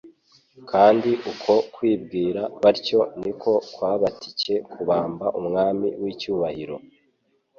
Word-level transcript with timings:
kandi 0.71 1.11
uko 1.31 1.53
kwibwira 1.73 2.41
batyo 2.63 2.99
ni 3.23 3.33
ko 3.41 3.51
kwabatcye 3.73 4.53
kubamba 4.71 5.25
Umwami 5.39 5.87
w'icyubahiro. 6.01 6.75